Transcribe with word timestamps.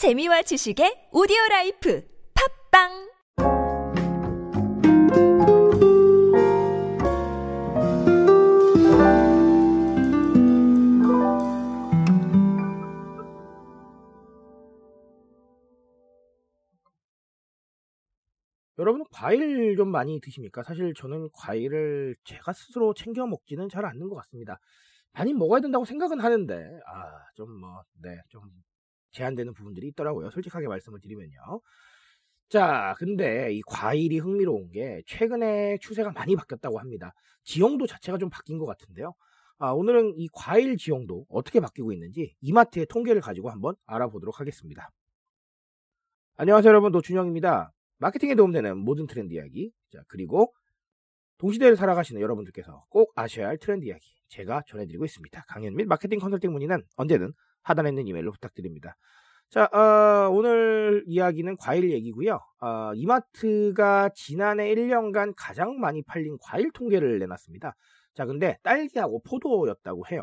재미와 0.00 0.40
지식의 0.40 1.10
오디오 1.12 1.36
라이프 1.50 2.02
팟빵 2.72 2.88
여러분은 18.78 19.04
과일 19.12 19.76
좀 19.76 19.90
많이 19.90 20.18
드십니까? 20.22 20.62
사실 20.62 20.94
저는 20.94 21.28
과일을 21.34 22.16
제가 22.24 22.54
스스로 22.54 22.94
챙겨 22.94 23.26
먹지는 23.26 23.68
잘 23.68 23.84
않는 23.84 24.08
것 24.08 24.14
같습니다. 24.14 24.58
많이 25.12 25.34
먹어야 25.34 25.60
된다고 25.60 25.84
생각은 25.84 26.20
하는데, 26.20 26.54
아, 26.86 27.26
좀 27.34 27.52
뭐, 27.60 27.82
네, 28.00 28.16
좀 28.30 28.40
제한되는 29.12 29.52
부분들이 29.54 29.88
있더라고요. 29.88 30.30
솔직하게 30.30 30.68
말씀을 30.68 31.00
드리면요. 31.00 31.60
자, 32.48 32.94
근데 32.98 33.52
이 33.52 33.62
과일이 33.62 34.18
흥미로운 34.18 34.70
게 34.72 35.02
최근에 35.06 35.78
추세가 35.80 36.10
많이 36.10 36.34
바뀌었다고 36.34 36.78
합니다. 36.78 37.14
지형도 37.44 37.86
자체가 37.86 38.18
좀 38.18 38.28
바뀐 38.28 38.58
것 38.58 38.66
같은데요. 38.66 39.14
아, 39.58 39.70
오늘은 39.72 40.14
이 40.16 40.28
과일 40.32 40.76
지형도 40.76 41.26
어떻게 41.28 41.60
바뀌고 41.60 41.92
있는지 41.92 42.34
이마트의 42.40 42.86
통계를 42.86 43.20
가지고 43.20 43.50
한번 43.50 43.76
알아보도록 43.86 44.40
하겠습니다. 44.40 44.90
안녕하세요 46.36 46.70
여러분 46.70 46.90
노준영입니다. 46.92 47.72
마케팅에 47.98 48.34
도움되는 48.34 48.78
모든 48.78 49.06
트렌드 49.06 49.34
이야기 49.34 49.72
자 49.92 50.02
그리고 50.08 50.54
동시대를 51.36 51.76
살아가시는 51.76 52.22
여러분들께서 52.22 52.86
꼭 52.88 53.12
아셔야 53.14 53.48
할 53.48 53.58
트렌드 53.58 53.84
이야기 53.84 54.16
제가 54.28 54.62
전해드리고 54.66 55.04
있습니다. 55.04 55.44
강연 55.46 55.76
및 55.76 55.84
마케팅 55.84 56.18
컨설팅 56.18 56.52
문의는 56.52 56.82
언제든 56.96 57.34
하단에 57.62 57.90
있는 57.90 58.06
이메일로 58.06 58.32
부탁드립니다. 58.32 58.96
자, 59.50 59.64
어, 59.64 60.30
오늘 60.30 61.02
이야기는 61.06 61.56
과일 61.56 61.90
얘기고요. 61.90 62.38
어, 62.60 62.92
이마트가 62.94 64.10
지난해 64.14 64.72
1년간 64.74 65.34
가장 65.36 65.80
많이 65.80 66.02
팔린 66.02 66.38
과일 66.40 66.70
통계를 66.70 67.18
내놨습니다. 67.18 67.74
자, 68.14 68.26
근데 68.26 68.58
딸기하고 68.62 69.22
포도였다고 69.22 70.04
해요. 70.12 70.22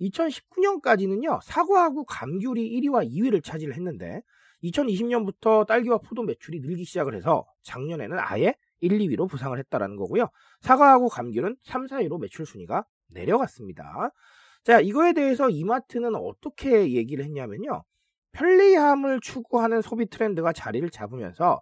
2019년까지는요, 0.00 1.40
사과하고 1.42 2.04
감귤이 2.04 2.80
1위와 2.80 3.06
2위를 3.10 3.44
차지했는데, 3.44 4.22
2020년부터 4.64 5.66
딸기와 5.66 5.98
포도 5.98 6.22
매출이 6.22 6.60
늘기 6.60 6.84
시작을 6.84 7.14
해서 7.14 7.44
작년에는 7.62 8.18
아예 8.18 8.54
1, 8.80 8.98
2위로 8.98 9.28
부상을 9.28 9.56
했다라는 9.58 9.96
거고요. 9.96 10.28
사과하고 10.60 11.08
감귤은 11.08 11.56
3, 11.62 11.86
4위로 11.86 12.20
매출 12.20 12.46
순위가 12.46 12.84
내려갔습니다. 13.08 14.10
자, 14.66 14.80
이거에 14.80 15.12
대해서 15.12 15.48
이마트는 15.48 16.16
어떻게 16.16 16.92
얘기를 16.92 17.24
했냐면요. 17.24 17.84
편리함을 18.32 19.20
추구하는 19.20 19.80
소비 19.80 20.06
트렌드가 20.06 20.52
자리를 20.52 20.90
잡으면서 20.90 21.60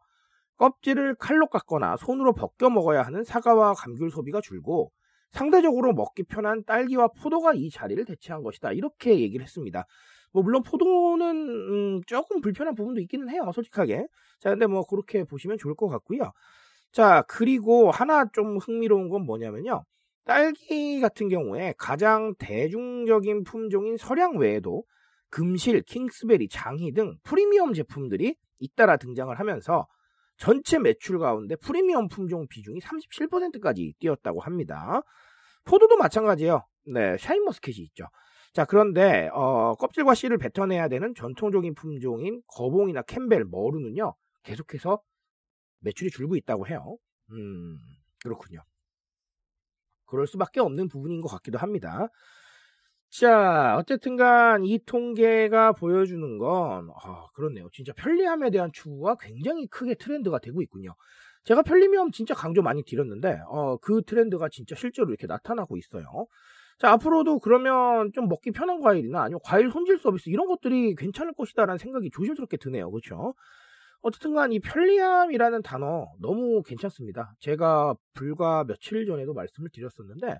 껍질을 0.56 1.16
칼로 1.16 1.46
깎거나 1.48 1.98
손으로 1.98 2.32
벗겨 2.32 2.70
먹어야 2.70 3.02
하는 3.02 3.22
사과와 3.22 3.74
감귤 3.74 4.10
소비가 4.10 4.40
줄고 4.40 4.90
상대적으로 5.32 5.92
먹기 5.92 6.22
편한 6.22 6.64
딸기와 6.64 7.08
포도가 7.08 7.52
이 7.52 7.68
자리를 7.68 8.02
대체한 8.06 8.42
것이다. 8.42 8.72
이렇게 8.72 9.20
얘기를 9.20 9.44
했습니다. 9.44 9.84
뭐 10.32 10.42
물론 10.42 10.62
포도는 10.62 11.48
음, 11.50 12.00
조금 12.06 12.40
불편한 12.40 12.74
부분도 12.74 13.02
있기는 13.02 13.28
해요. 13.28 13.50
솔직하게. 13.54 14.06
자, 14.40 14.48
근데 14.48 14.66
뭐 14.66 14.82
그렇게 14.86 15.24
보시면 15.24 15.58
좋을 15.58 15.74
것 15.74 15.88
같고요. 15.88 16.32
자, 16.90 17.22
그리고 17.28 17.90
하나 17.90 18.24
좀 18.32 18.56
흥미로운 18.56 19.10
건 19.10 19.26
뭐냐면요. 19.26 19.84
딸기 20.24 21.00
같은 21.00 21.28
경우에 21.28 21.74
가장 21.76 22.34
대중적인 22.38 23.44
품종인 23.44 23.96
설향 23.96 24.38
외에도 24.38 24.84
금실, 25.28 25.82
킹스베리, 25.82 26.48
장희 26.48 26.92
등 26.92 27.16
프리미엄 27.22 27.74
제품들이 27.74 28.36
잇따라 28.58 28.96
등장을 28.96 29.38
하면서 29.38 29.86
전체 30.36 30.78
매출 30.78 31.18
가운데 31.18 31.56
프리미엄 31.56 32.08
품종 32.08 32.46
비중이 32.48 32.80
37%까지 32.80 33.94
뛰었다고 33.98 34.40
합니다. 34.40 35.02
포도도 35.64 35.96
마찬가지예요. 35.96 36.64
네, 36.86 37.16
샤인머스켓이 37.18 37.78
있죠. 37.78 38.06
자, 38.52 38.64
그런데 38.64 39.28
어, 39.32 39.74
껍질과 39.74 40.14
씨를 40.14 40.38
뱉어내야 40.38 40.88
되는 40.88 41.14
전통적인 41.14 41.74
품종인 41.74 42.40
거봉이나 42.46 43.02
캠벨, 43.02 43.44
머루는요. 43.46 44.14
계속해서 44.44 45.00
매출이 45.80 46.10
줄고 46.10 46.36
있다고 46.36 46.68
해요. 46.68 46.96
음, 47.32 47.78
그렇군요. 48.22 48.60
그럴 50.06 50.26
수밖에 50.26 50.60
없는 50.60 50.88
부분인 50.88 51.20
것 51.20 51.28
같기도 51.28 51.58
합니다. 51.58 52.08
자, 53.10 53.76
어쨌든 53.78 54.16
간 54.16 54.64
이 54.64 54.78
통계가 54.84 55.72
보여주는 55.72 56.38
건, 56.38 56.88
아, 57.02 57.26
그렇네요. 57.34 57.68
진짜 57.72 57.92
편리함에 57.96 58.50
대한 58.50 58.70
추구가 58.72 59.16
굉장히 59.20 59.66
크게 59.68 59.94
트렌드가 59.94 60.38
되고 60.40 60.60
있군요. 60.62 60.94
제가 61.44 61.62
편리함 61.62 62.10
진짜 62.10 62.34
강조 62.34 62.62
많이 62.62 62.82
드렸는데, 62.84 63.38
어, 63.48 63.76
그 63.78 64.02
트렌드가 64.02 64.48
진짜 64.48 64.74
실제로 64.74 65.08
이렇게 65.08 65.26
나타나고 65.26 65.76
있어요. 65.76 66.26
자, 66.78 66.90
앞으로도 66.92 67.38
그러면 67.40 68.10
좀 68.12 68.28
먹기 68.28 68.50
편한 68.52 68.80
과일이나 68.80 69.22
아니면 69.22 69.40
과일 69.44 69.70
손질 69.70 69.98
서비스 69.98 70.28
이런 70.30 70.48
것들이 70.48 70.94
괜찮을 70.96 71.34
것이다라는 71.34 71.78
생각이 71.78 72.10
조심스럽게 72.12 72.56
드네요. 72.56 72.90
그렇죠? 72.90 73.34
어쨌든 74.04 74.34
간 74.34 74.52
이 74.52 74.60
편리함이라는 74.60 75.62
단어 75.62 76.08
너무 76.20 76.62
괜찮습니다. 76.62 77.34
제가 77.40 77.94
불과 78.14 78.64
며칠 78.64 79.06
전에도 79.06 79.34
말씀을 79.34 79.70
드렸었는데, 79.72 80.38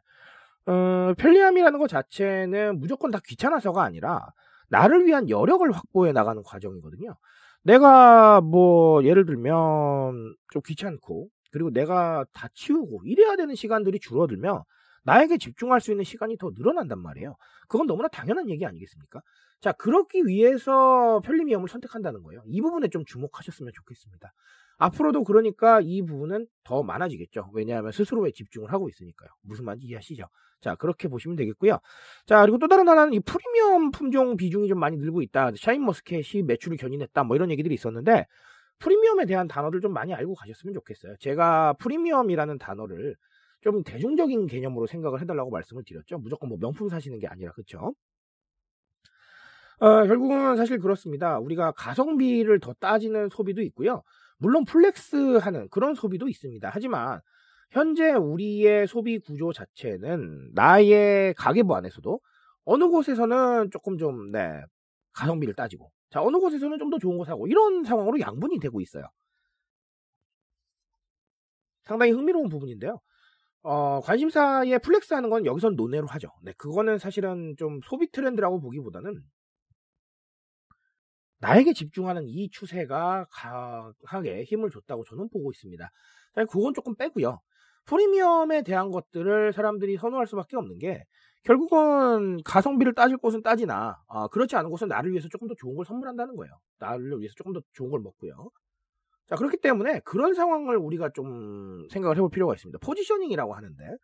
어, 0.67 1.15
편리함이라는 1.19 1.79
것 1.79 1.89
자체는 1.89 2.81
무조건 2.81 3.11
다 3.11 3.21
귀찮아서가 3.25 3.83
아니라 3.83 4.27
나를 4.69 5.07
위한 5.07 5.29
여력을 5.31 5.71
확보해 5.73 6.13
나가는 6.13 6.43
과정이거든요. 6.43 7.15
내가 7.63 8.41
뭐 8.43 9.03
예를 9.05 9.27
들면 9.27 10.37
좀 10.53 10.63
귀찮고 10.67 11.29
그리고 11.53 11.71
내가 11.71 12.25
다 12.33 12.49
치우고 12.55 13.03
이래야 13.07 13.37
되는 13.37 13.55
시간들이 13.55 14.01
줄어들면 14.01 14.63
나에게 15.04 15.38
집중할 15.38 15.81
수 15.81 15.91
있는 15.91 16.04
시간이 16.04 16.37
더 16.38 16.50
늘어난단 16.54 16.98
말이에요. 16.98 17.37
그건 17.69 17.87
너무나 17.87 18.09
당연한 18.09 18.50
얘기 18.50 18.66
아니겠습니까? 18.66 19.20
자, 19.60 19.72
그렇기 19.72 20.26
위해서 20.26 21.20
편리미엄을 21.25 21.69
선택한다는 21.69 22.22
거예요. 22.22 22.42
이 22.47 22.60
부분에 22.60 22.88
좀 22.88 23.04
주목하셨으면 23.04 23.72
좋겠습니다. 23.75 24.32
앞으로도 24.78 25.25
그러니까 25.25 25.81
이 25.81 26.03
부분은 26.03 26.47
더 26.65 26.82
많아지겠죠. 26.82 27.50
왜냐하면 27.54 27.92
스스로에 27.92 28.32
집중을 28.32 28.72
하고 28.72 28.88
있으니까요. 28.88 29.31
무슨 29.42 29.65
말인지 29.65 29.87
이해하시죠? 29.87 30.25
자, 30.60 30.75
그렇게 30.75 31.09
보시면 31.09 31.36
되겠고요. 31.36 31.78
자, 32.26 32.41
그리고 32.41 32.59
또 32.59 32.69
다른 32.69 32.88
하나는 32.88 33.12
이 33.12 33.21
프리미엄 33.21 33.91
품종 33.91 34.36
비중이 34.36 34.66
좀 34.69 34.81
많이 34.81 34.97
늘고 34.97 35.22
있다. 35.22 35.53
샤인머스켓이 35.56 36.42
매출을 36.44 36.76
견인했다. 36.76 37.22
뭐 37.25 37.36
이런 37.36 37.50
얘기들이 37.50 37.75
있었는데 37.75 38.26
프리미엄에 38.78 39.26
대한 39.26 39.47
단어를 39.47 39.81
좀 39.81 39.92
많이 39.92 40.12
알고 40.12 40.34
가셨으면 40.34 40.75
좋겠어요. 40.75 41.16
제가 41.21 41.75
프리미엄이라는 41.75 42.59
단어를 42.59 43.16
좀 43.65 43.83
대중적인 43.83 44.47
개념으로 44.47 44.87
생각을 44.87 45.23
해달라고 45.23 45.51
말씀을 45.51 45.85
드렸죠. 45.85 46.19
무조건 46.19 46.51
뭐 46.51 46.59
명품 46.61 46.91
사시는 46.91 47.19
게 47.19 47.27
아니라 47.29 47.51
그렇죠. 47.53 47.95
어, 49.81 50.07
결국은 50.07 50.57
사실 50.57 50.79
그렇습니다. 50.79 51.39
우리가 51.39 51.73
가성비를 51.73 52.61
더 52.61 52.75
따지는 52.75 53.29
소비도 53.31 53.63
있고요. 53.63 54.03
물론 54.39 54.65
flex 54.67 55.39
하는 55.39 55.69
그런 55.71 55.95
소비도 55.95 56.29
있습니다. 56.29 56.71
하지만 56.73 57.21
현재 57.71 58.13
우리의 58.13 58.87
소비 58.87 59.19
구조 59.19 59.53
자체는 59.53 60.51
나의 60.55 61.35
가계부 61.35 61.75
안에서도 61.75 62.21
어느 62.67 62.89
곳에서는 62.89 63.71
조금 63.73 63.99
좀, 63.99 64.31
네, 64.31 64.63
가성비를 65.15 65.55
따지고, 65.55 65.91
자, 66.11 66.23
어느 66.23 66.37
곳에서는 66.39 66.79
좀 66.79 66.91
더 66.91 66.99
좋은 66.99 67.19
거 67.19 67.25
사고, 67.25 67.47
이런 67.49 67.85
상황으로 67.85 68.21
양분이 68.21 68.59
되고 68.61 68.81
있어요. 68.81 69.05
상당히 71.85 72.13
흥미로운 72.13 72.49
부분인데요. 72.49 73.01
어, 73.65 74.01
관심사에 74.03 74.77
flex 74.78 75.15
하는 75.15 75.31
건 75.31 75.47
여기선 75.47 75.75
논외로 75.75 76.07
하죠. 76.07 76.29
네, 76.43 76.53
그거는 76.59 76.99
사실은 76.99 77.57
좀 77.57 77.81
소비 77.83 78.11
트렌드라고 78.11 78.61
보기보다는 78.61 79.23
나에게 81.39 81.73
집중하는 81.73 82.25
이 82.27 82.51
추세가 82.51 83.27
강하게 83.31 84.45
힘을 84.45 84.71
줬다고 84.71 85.05
저는 85.05 85.31
보고 85.31 85.51
있습니다. 85.51 85.91
그건 86.51 86.75
조금 86.75 86.95
빼고요. 86.95 87.41
프리미엄에 87.87 88.63
대한 88.63 88.91
것들을 88.91 89.53
사람들이 89.55 89.97
선호할 89.97 90.27
수밖에 90.27 90.57
없는 90.57 90.78
게 90.78 91.05
결국은 91.45 92.43
가성비를 92.45 92.95
따질 92.95 93.17
곳은 93.17 93.43
따지나 93.43 93.97
아, 94.09 94.28
그렇지 94.28 94.57
않은 94.57 94.71
곳은 94.71 94.89
나를 94.89 95.10
위해서 95.13 95.28
조금 95.28 95.49
더 95.49 95.55
좋은 95.55 95.75
걸 95.75 95.84
선물한다는 95.87 96.37
거예요. 96.37 96.53
나를 96.78 97.19
위해서 97.19 97.34
조금 97.34 97.53
더 97.55 97.60
좋은 97.72 97.91
걸 97.91 98.01
먹고요. 98.01 98.51
자 99.26 99.36
그렇기 99.36 99.59
때문에 99.59 100.00
그런 100.00 100.34
상황을 100.34 100.76
우리가 100.76 101.10
좀 101.10 101.86
생각을 101.91 102.16
해볼 102.16 102.30
필요가 102.30 102.54
있습니다. 102.54 102.78
포지셔닝이라고 102.78 103.54
하는데 103.54 103.97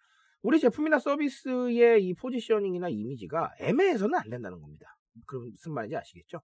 우리 0.43 0.59
제품이나 0.59 0.99
서비스의 0.99 2.05
이 2.05 2.15
포지셔닝이나 2.15 2.89
이미지가 2.89 3.55
애매해서는 3.61 4.19
안 4.19 4.31
된다는 4.31 4.61
겁니다. 4.61 4.97
그럼 5.27 5.51
무슨 5.51 5.75
말인지 5.75 5.97
아시겠죠? 5.97 6.41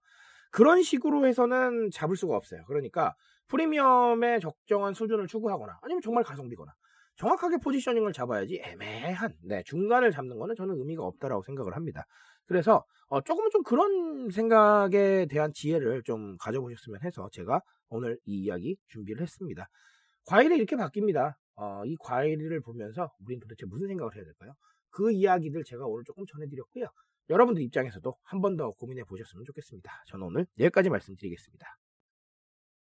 그런 0.51 0.83
식으로 0.83 1.25
해서는 1.27 1.89
잡을 1.91 2.15
수가 2.15 2.35
없어요. 2.35 2.63
그러니까 2.67 3.15
프리미엄의 3.47 4.39
적정한 4.39 4.93
수준을 4.93 5.27
추구하거나 5.27 5.79
아니면 5.81 6.01
정말 6.01 6.23
가성비거나 6.23 6.71
정확하게 7.17 7.57
포지셔닝을 7.57 8.13
잡아야지 8.13 8.61
애매한 8.63 9.33
네, 9.43 9.63
중간을 9.65 10.11
잡는 10.11 10.37
거는 10.37 10.55
저는 10.55 10.77
의미가 10.77 11.03
없다라고 11.03 11.43
생각을 11.43 11.75
합니다. 11.75 12.03
그래서 12.45 12.83
어, 13.09 13.21
조금은 13.21 13.49
좀 13.51 13.63
그런 13.63 14.29
생각에 14.29 15.25
대한 15.29 15.51
지혜를 15.53 16.03
좀 16.03 16.37
가져보셨으면 16.37 17.01
해서 17.03 17.27
제가 17.31 17.61
오늘 17.89 18.17
이 18.25 18.43
이야기 18.43 18.77
준비를 18.89 19.21
했습니다. 19.21 19.67
과일이 20.25 20.55
이렇게 20.57 20.75
바뀝니다. 20.75 21.33
어, 21.55 21.83
이 21.85 21.95
과일을 21.99 22.61
보면서 22.61 23.09
우린 23.25 23.39
도대체 23.39 23.65
무슨 23.65 23.87
생각을 23.87 24.15
해야 24.15 24.23
될까요? 24.23 24.53
그 24.89 25.11
이야기들 25.11 25.63
제가 25.65 25.85
오늘 25.85 26.03
조금 26.05 26.23
전해드렸고요. 26.27 26.85
여러분들 27.29 27.61
입장에서도 27.63 28.15
한 28.23 28.41
번 28.41 28.55
더 28.57 28.71
고민해 28.71 29.03
보셨으면 29.05 29.43
좋겠습니다. 29.45 29.91
저는 30.07 30.27
오늘 30.27 30.45
여기까지 30.59 30.89
말씀드리겠습니다. 30.89 31.65